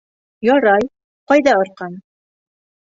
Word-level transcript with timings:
Ярай, 0.47 0.87
ҡайҙа 1.33 1.57
арҡан? 1.61 2.03